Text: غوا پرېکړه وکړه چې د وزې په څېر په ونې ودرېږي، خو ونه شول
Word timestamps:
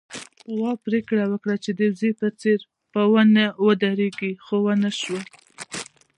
غوا 0.55 0.71
پرېکړه 0.85 1.23
وکړه 1.27 1.55
چې 1.63 1.71
د 1.77 1.79
وزې 1.91 2.11
په 2.19 2.27
څېر 2.39 2.59
په 2.93 3.01
ونې 3.11 3.45
ودرېږي، 3.65 4.31
خو 4.43 4.55
ونه 4.65 4.91
شول 4.99 5.23